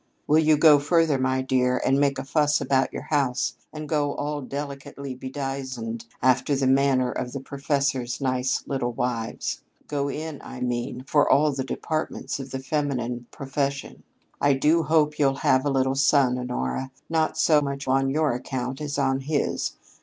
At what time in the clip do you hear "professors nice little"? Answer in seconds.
7.39-8.93